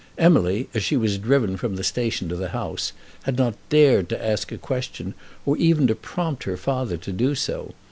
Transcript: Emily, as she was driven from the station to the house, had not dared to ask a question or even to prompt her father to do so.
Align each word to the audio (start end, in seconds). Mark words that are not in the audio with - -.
Emily, 0.17 0.67
as 0.73 0.81
she 0.81 0.97
was 0.97 1.19
driven 1.19 1.57
from 1.57 1.75
the 1.75 1.83
station 1.83 2.27
to 2.29 2.35
the 2.35 2.49
house, 2.49 2.91
had 3.21 3.37
not 3.37 3.53
dared 3.69 4.09
to 4.09 4.25
ask 4.27 4.51
a 4.51 4.57
question 4.57 5.13
or 5.45 5.55
even 5.57 5.85
to 5.85 5.93
prompt 5.93 6.45
her 6.45 6.57
father 6.57 6.97
to 6.97 7.11
do 7.11 7.35
so. 7.35 7.75